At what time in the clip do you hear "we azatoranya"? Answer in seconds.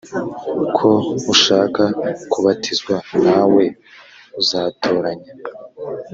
3.53-5.31